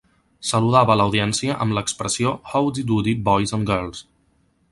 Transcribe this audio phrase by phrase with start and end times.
[0.51, 4.03] Saludava l'audiència amb l'expressió "Howdy Doody, boys and girls!".